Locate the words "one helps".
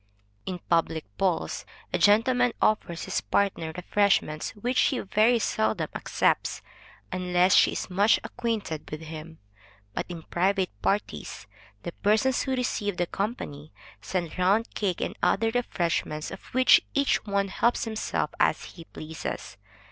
17.27-17.83